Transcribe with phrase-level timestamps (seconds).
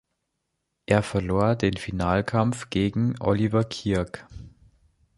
[0.87, 4.25] Er verlor den Finalkampf gegen Oliver Kirk.